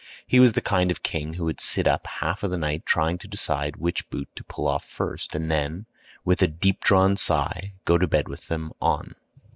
[0.25, 3.19] He was the kind of king who would sit up half of the night trying
[3.19, 5.85] to decide which boot to pull off first, and then,
[6.25, 9.13] with a deep drawn sigh, go to bed with them on.